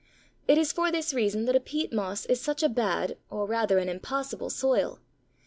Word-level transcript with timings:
It 0.47 0.57
is 0.57 0.71
for 0.73 0.91
this 0.91 1.13
reason 1.13 1.45
that 1.45 1.55
a 1.55 1.59
peat 1.59 1.93
moss 1.93 2.25
is 2.25 2.41
such 2.41 2.63
a 2.63 2.69
bad 2.69 3.17
or 3.29 3.45
rather 3.45 3.77
an 3.77 3.87
impossible 3.87 4.49
soil. 4.49 4.99